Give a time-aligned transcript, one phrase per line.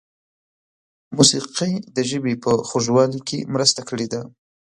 [1.17, 4.21] موسیقۍ د ژبې په خوږوالي کې مرسته کړې ده.